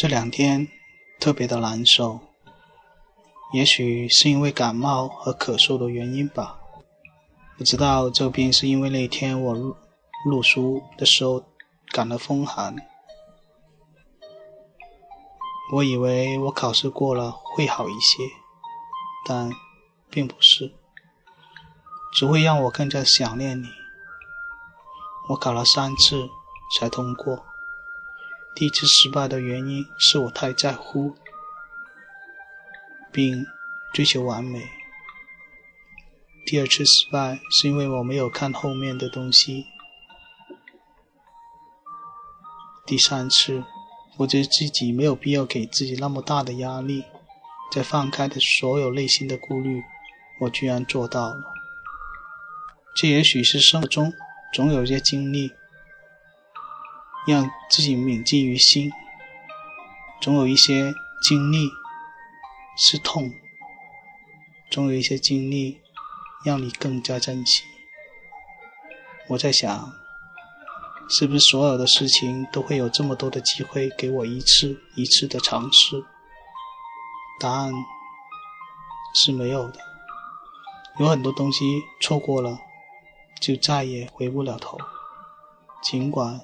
[0.00, 0.68] 这两天
[1.18, 2.20] 特别的难受，
[3.52, 6.60] 也许是因为感冒和咳嗽的原因吧。
[7.56, 9.74] 不知道这病是因为那天我录
[10.24, 11.42] 录书的时候
[11.88, 12.76] 感了风寒。
[15.70, 18.24] 我以为我考试过了会好一些，
[19.26, 19.50] 但
[20.08, 20.74] 并不是，
[22.14, 23.68] 只会让我更加想念你。
[25.28, 26.28] 我考了三次
[26.78, 27.44] 才通过。
[28.54, 31.14] 第一次失败的原因是我太在乎，
[33.12, 33.44] 并
[33.92, 34.70] 追求完美。
[36.46, 39.66] 第二次失败是因为我没有看后面的东西。
[42.86, 43.62] 第三次，
[44.18, 47.04] 我觉得自己没有必要给自己那么大的压力，
[47.72, 49.82] 在放开的所有内心的顾虑，
[50.40, 51.54] 我居然做到了。
[52.94, 54.12] 这也许是生活中
[54.52, 55.52] 总有一些经历。
[57.26, 58.90] 让自己铭记于心，
[60.18, 61.68] 总有一些经历
[62.74, 63.30] 是痛，
[64.70, 65.78] 总有一些经历
[66.42, 67.64] 让你更加珍惜。
[69.26, 69.92] 我在想，
[71.08, 76.04] 是不是所有的事情都会有这么多的机会给我一次一次的尝试？
[77.40, 77.72] 答案
[79.14, 79.78] 是没有的，
[80.98, 82.58] 有很多东西错过了，
[83.40, 84.78] 就再也回不了头。
[85.82, 86.40] 尽管。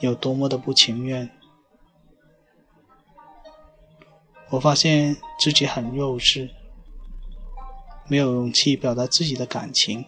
[0.00, 1.30] 有多么的不情愿，
[4.50, 6.50] 我发现自己很幼稚，
[8.06, 10.04] 没有勇气表达自己的感情，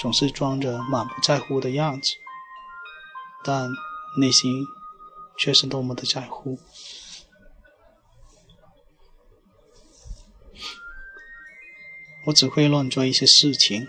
[0.00, 2.14] 总是装着满不在乎的样子，
[3.44, 3.70] 但
[4.18, 4.66] 内心
[5.38, 6.58] 却是多么的在乎。
[12.26, 13.88] 我只会乱做一些事情，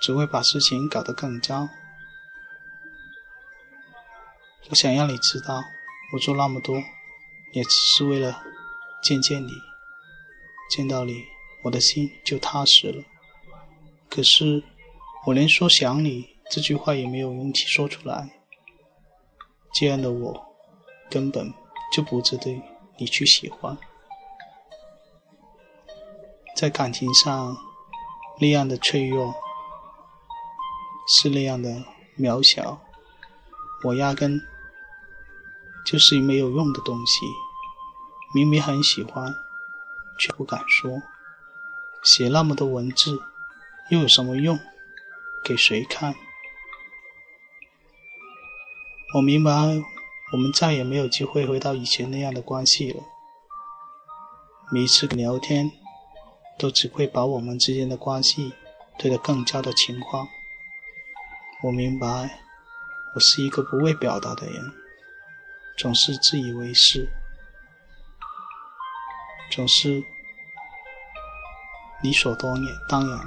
[0.00, 1.68] 只会把事情搞得更糟。
[4.70, 5.62] 我想让你知道，
[6.12, 6.82] 我做那么多，
[7.52, 8.42] 也只是为了
[9.02, 9.50] 见见你。
[10.70, 11.24] 见到你，
[11.64, 13.04] 我的心就踏实了。
[14.08, 14.62] 可是，
[15.26, 18.37] 我连说想你这句话也没有勇气说出来。
[19.72, 20.46] 这样的我，
[21.10, 21.52] 根本
[21.92, 22.62] 就不值得
[22.96, 23.76] 你去喜欢。
[26.56, 27.56] 在感情上，
[28.40, 29.34] 那样的脆弱，
[31.06, 31.84] 是那样的
[32.18, 32.80] 渺小，
[33.84, 34.40] 我压根。
[35.86, 37.24] 就是没有用的东西，
[38.34, 39.34] 明明很喜欢，
[40.18, 41.00] 却不敢说。
[42.02, 43.18] 写那么多文字，
[43.88, 44.58] 又有什么用？
[45.42, 46.14] 给谁看？
[49.14, 49.50] 我明白，
[50.32, 53.02] 我们再也没有机会回到以前那样的关系了。
[54.70, 55.72] 每一次聊天，
[56.58, 58.52] 都只会把我们之间的关系
[58.98, 60.28] 推得更加的情况。
[61.62, 62.38] 我明白，
[63.14, 64.62] 我是一个不会表达的人。
[65.78, 67.08] 总是自以为是，
[69.50, 70.04] 总是
[72.02, 73.18] 理所当然，当然，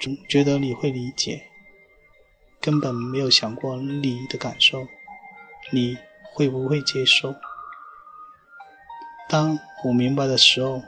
[0.00, 1.48] 总觉得你会理解，
[2.68, 4.86] 根本没有想过你的感受，
[5.72, 5.96] 你
[6.34, 7.34] 会不会接受？
[9.26, 10.82] 当我明白的时候，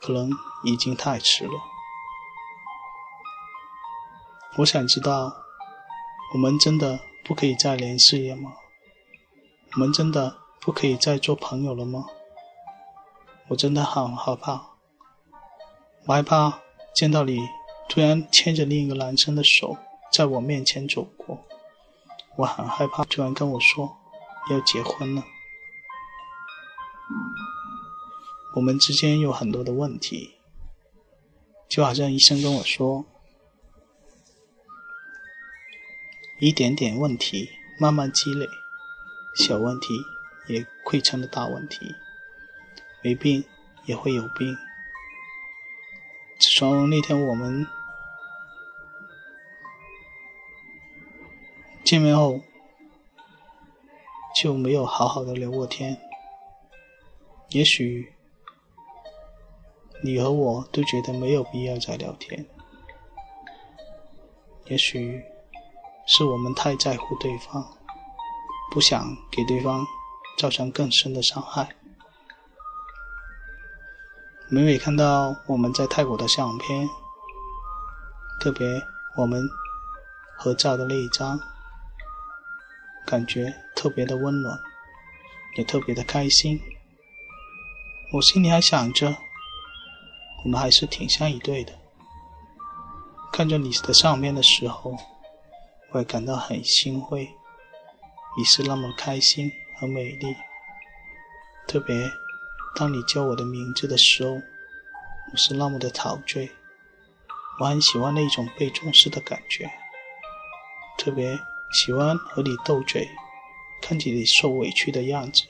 [0.00, 0.30] 可能
[0.62, 1.50] 已经太迟了。
[4.58, 5.36] 我想知道，
[6.32, 8.52] 我们真的不可以再联系了吗？
[9.72, 12.04] 我们真的不可以再做朋友了吗？
[13.48, 14.52] 我真的很害怕，
[16.04, 16.60] 我害怕
[16.94, 17.40] 见到你
[17.88, 19.76] 突然牵着另一个男生的手
[20.12, 21.44] 在我面前走过，
[22.36, 23.96] 我很害怕突然跟我说
[24.50, 25.24] 要结婚了。
[28.54, 30.36] 我们之间有很多的问题，
[31.68, 33.04] 就好像医生跟我说，
[36.40, 38.46] 一点点问题慢慢积累。
[39.36, 39.88] 小问题
[40.48, 41.94] 也会成了大问题，
[43.02, 43.44] 没病
[43.84, 44.56] 也会有病。
[46.38, 47.66] 自从那天我们
[51.86, 52.40] 见面后，
[54.34, 55.96] 就没有好好的聊过天。
[57.50, 58.12] 也许
[60.02, 62.44] 你和我都觉得没有必要再聊天，
[64.64, 65.22] 也许
[66.08, 67.64] 是我们太在乎对方。
[68.72, 69.86] 不想给对方
[70.36, 71.68] 造成更深的伤害。
[74.50, 76.88] 每每看到我们在泰国的相片，
[78.40, 78.66] 特别
[79.16, 79.40] 我们
[80.36, 81.40] 合照的那一张，
[83.06, 84.58] 感觉特别的温暖，
[85.56, 86.60] 也特别的开心。
[88.12, 89.16] 我心里还想着，
[90.44, 91.72] 我们还是挺像一对的。
[93.32, 94.96] 看着你的上面的时候，
[95.92, 97.30] 我也感到很欣慰。
[98.36, 100.36] 你是那么开心和美丽，
[101.68, 102.10] 特别
[102.74, 106.50] 当你叫我的名字的时候，我是那么的陶醉。
[107.58, 109.70] 我很喜欢那种被重视的感觉，
[110.98, 111.38] 特别
[111.72, 113.08] 喜欢和你斗嘴，
[113.82, 115.44] 看见你受委屈的样子，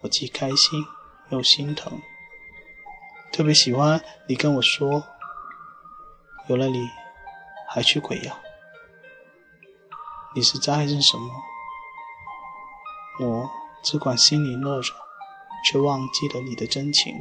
[0.00, 0.84] 我既开心
[1.30, 2.00] 又心疼。
[3.32, 5.04] 特别喜欢你跟我说，
[6.48, 6.88] 有了你
[7.68, 8.38] 还去鬼呀？
[10.34, 11.30] 你是在爱着什么？
[13.20, 13.50] 我
[13.82, 14.92] 只管心里乐着，
[15.64, 17.14] 却忘记了你的真情。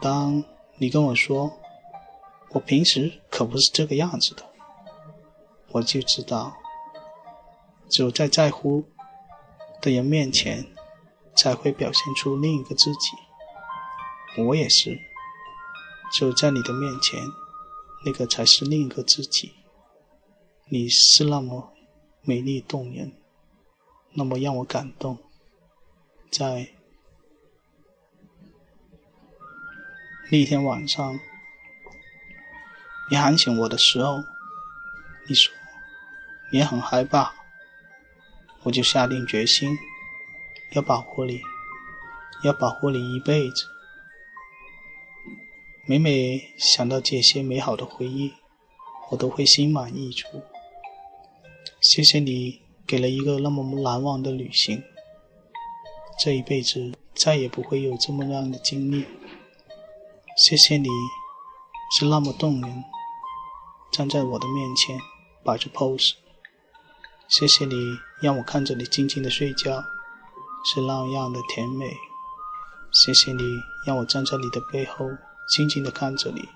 [0.00, 0.42] 当
[0.78, 1.60] 你跟我说，
[2.50, 4.51] 我平时可不是这个样子的，
[5.72, 6.56] 我就知道，
[7.88, 8.84] 只有在在乎
[9.80, 10.66] 的人面前，
[11.36, 13.10] 才会表现出另一个自己。
[14.42, 14.98] 我也是，
[16.12, 17.20] 只有在你的面前，
[18.04, 19.52] 那个才是另一个自己。
[20.70, 21.72] 你是那么
[22.22, 23.12] 美丽动人，
[24.12, 25.18] 那么让我感动，
[26.30, 26.68] 在。
[30.30, 31.20] 那天晚上，
[33.10, 34.16] 你喊醒我的时候，
[35.28, 35.52] 你说
[36.52, 37.32] 也很害怕，
[38.62, 39.76] 我就下定决心
[40.72, 41.40] 要保护你，
[42.44, 43.66] 要保护你一辈子。
[45.86, 48.32] 每每想到这些美好的回忆，
[49.10, 50.26] 我都会心满意足。
[51.80, 54.82] 谢谢你给了一个那么难忘的旅行，
[56.20, 59.04] 这一辈子再也不会有这么样的经历。
[60.36, 60.88] 谢谢你，
[61.98, 62.84] 是那么动人，
[63.90, 65.00] 站在我的面前
[65.42, 66.12] 摆着 pose。
[67.32, 69.82] 谢谢你让我看着你静静的睡觉，
[70.66, 71.96] 是那样的甜美。
[72.90, 73.42] 谢谢你
[73.86, 75.08] 让我站在你的背后
[75.48, 76.46] 静静的看着你，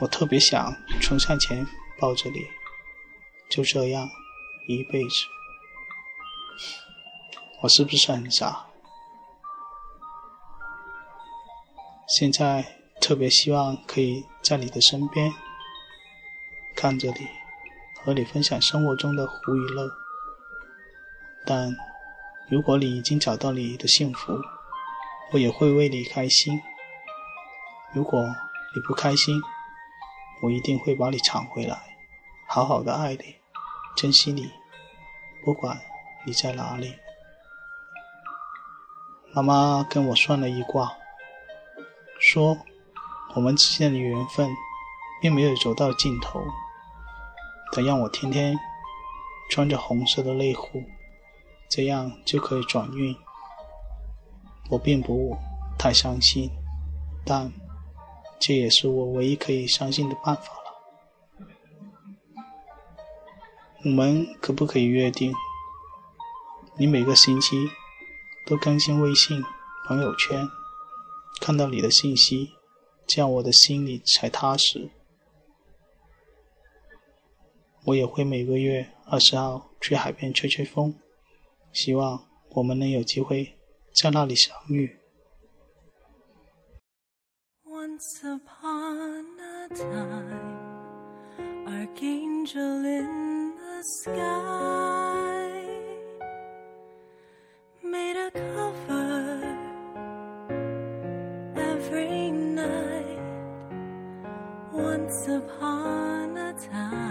[0.00, 1.66] 我特别想冲上前
[1.98, 2.38] 抱着你，
[3.50, 4.08] 就这样
[4.68, 5.16] 一辈子。
[7.62, 8.66] 我是不是很傻？
[12.06, 12.64] 现在
[13.00, 15.34] 特别希望可以在你的身边，
[16.76, 17.26] 看着你，
[18.04, 19.90] 和你分享生活中的苦与乐。
[21.44, 21.74] 但
[22.50, 24.32] 如果你已经找到你的幸福，
[25.32, 26.60] 我也会为你开心。
[27.94, 28.22] 如果
[28.74, 29.40] 你不开心，
[30.42, 31.80] 我一定会把你抢回来，
[32.48, 33.36] 好好的爱你，
[33.96, 34.50] 珍惜你，
[35.44, 35.78] 不管
[36.24, 36.94] 你在哪里。
[39.34, 40.92] 妈妈跟我算了一卦。
[42.20, 42.56] 说，
[43.34, 44.48] 我们之间的缘分
[45.20, 46.40] 并没有走到尽头。
[47.72, 48.56] 他让我天天
[49.50, 50.84] 穿着红色的内裤，
[51.70, 53.16] 这样就可以转运。
[54.70, 55.36] 我并不
[55.78, 56.50] 太相信，
[57.24, 57.50] 但
[58.38, 61.46] 这也是我唯一可以相信的办法了。
[63.84, 65.34] 我们可不可以约定，
[66.76, 67.70] 你每个星期
[68.46, 69.42] 都更新微信
[69.88, 70.48] 朋友圈？
[71.40, 72.52] 看到你的信息，
[73.06, 74.90] 这样我的心里才踏实。
[77.84, 80.94] 我也会每个月二十号去海边吹吹风，
[81.72, 83.58] 希望我们能有机会
[83.92, 84.98] 在那里相遇。
[87.64, 90.62] Once upon a time,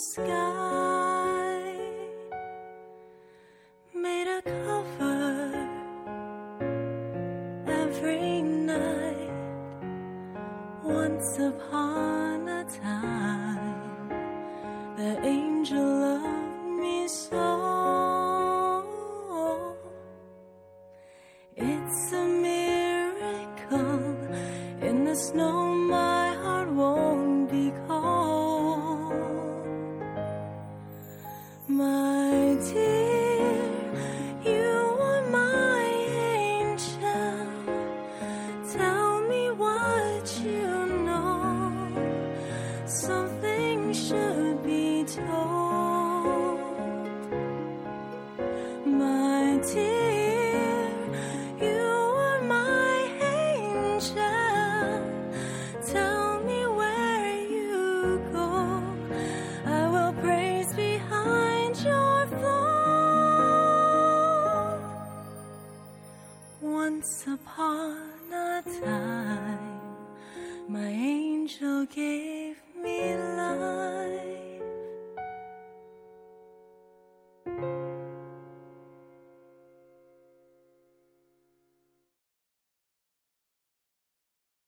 [0.00, 1.60] sky
[3.94, 5.68] made a cover
[7.66, 9.30] every night
[10.82, 14.08] once upon a time
[14.96, 17.48] the angel loved me so
[21.56, 24.00] it's a miracle
[24.80, 25.74] in the snow
[42.90, 46.58] Something should be told.
[48.84, 50.90] My dear,
[51.62, 51.86] you
[52.26, 54.18] are my angel.
[55.86, 58.82] Tell me where you go.
[59.66, 63.70] I will praise behind your flow.
[66.60, 69.80] Once upon a time,
[70.68, 72.29] my angel gave